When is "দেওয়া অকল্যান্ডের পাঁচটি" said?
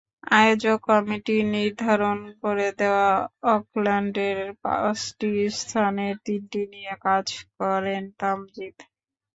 2.79-5.29